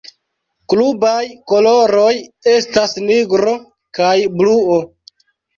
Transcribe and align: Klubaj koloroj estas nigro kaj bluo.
Klubaj 0.71 1.27
koloroj 1.51 2.09
estas 2.53 2.97
nigro 3.05 3.55
kaj 3.99 4.15
bluo. 4.41 4.83